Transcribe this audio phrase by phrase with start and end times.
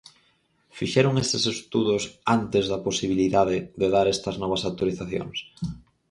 [0.77, 2.03] ¿Fixeron eses estudos
[2.37, 5.37] antes da posibilidade de dar estas novas autorizacións?